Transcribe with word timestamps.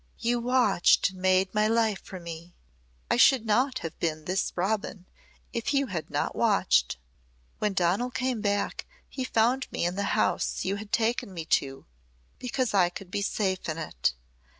"You 0.17 0.39
watched 0.39 1.11
and 1.11 1.19
made 1.21 1.53
my 1.53 1.67
life 1.67 2.01
for 2.03 2.19
me. 2.19 2.55
I 3.11 3.17
should 3.17 3.45
not 3.45 3.77
have 3.85 3.99
been 3.99 4.25
this 4.25 4.51
Robin 4.55 5.05
if 5.53 5.75
you 5.75 5.85
had 5.85 6.09
not 6.09 6.35
watched. 6.35 6.97
When 7.59 7.73
Donal 7.73 8.09
came 8.09 8.41
back 8.41 8.87
he 9.07 9.23
found 9.23 9.71
me 9.71 9.85
in 9.85 9.93
the 9.95 10.05
house 10.17 10.65
you 10.65 10.77
had 10.77 10.91
taken 10.91 11.31
me 11.31 11.45
to 11.61 11.85
because 12.39 12.73
I 12.73 12.89
could 12.89 13.11
be 13.11 13.21
safe 13.21 13.69
in 13.69 13.77
it. 13.77 14.15